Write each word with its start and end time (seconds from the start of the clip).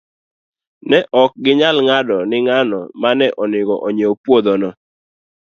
Ne 0.89 0.99
ok 1.23 1.31
ginyal 1.43 1.77
ng'ado 1.85 2.17
ni 2.29 2.37
ng'ano 2.45 2.79
ma 3.01 3.09
ne 3.17 3.27
onego 3.43 3.75
ong'iew 3.87 4.13
puodhono. 4.23 4.69